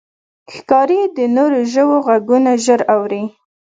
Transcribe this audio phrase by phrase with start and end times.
[0.55, 3.23] ښکاري د نورو ژوو غږونه ژر اوري.